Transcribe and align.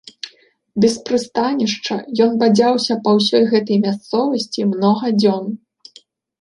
Без 0.85 0.95
прыстанішча 1.09 1.97
ён 2.25 2.31
бадзяўся 2.45 2.93
па 3.05 3.09
ўсёй 3.19 3.47
гэтай 3.53 3.77
мясцовасці 3.87 4.61
многа 4.73 5.07
дзён. 5.23 5.45